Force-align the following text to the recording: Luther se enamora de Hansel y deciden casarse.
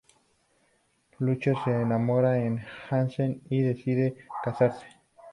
Luther 1.19 1.55
se 1.63 1.69
enamora 1.69 2.31
de 2.31 2.57
Hansel 2.89 3.39
y 3.51 3.61
deciden 3.61 4.15
casarse. 4.43 4.83